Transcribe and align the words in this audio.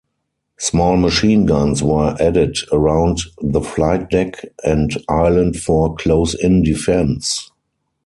Small 0.57 0.97
machine 0.97 1.45
guns 1.45 1.83
were 1.83 2.17
added 2.19 2.57
around 2.71 3.19
the 3.39 3.61
flight 3.61 4.09
deck 4.09 4.43
and 4.63 4.91
island 5.07 5.57
for 5.57 5.93
close-in 5.95 6.63
defence. 6.63 7.51